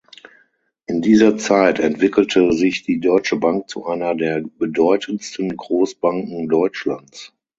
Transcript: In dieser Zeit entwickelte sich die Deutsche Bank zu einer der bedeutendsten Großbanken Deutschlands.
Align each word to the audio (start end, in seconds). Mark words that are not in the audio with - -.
In 0.87 1.03
dieser 1.03 1.37
Zeit 1.37 1.77
entwickelte 1.79 2.53
sich 2.53 2.81
die 2.81 2.99
Deutsche 2.99 3.35
Bank 3.35 3.69
zu 3.69 3.85
einer 3.85 4.15
der 4.15 4.41
bedeutendsten 4.57 5.55
Großbanken 5.55 6.49
Deutschlands. 6.49 7.33